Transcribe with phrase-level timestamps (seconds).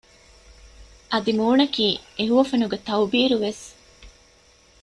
[1.11, 3.63] އަދި މޫނަކީ އެ ހުވަފެނުގެ ތައުބީރު ވެސް